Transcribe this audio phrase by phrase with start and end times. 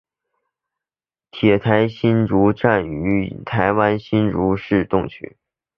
[1.29, 2.89] 台铁新竹站位
[3.25, 5.37] 于台湾新竹市东区。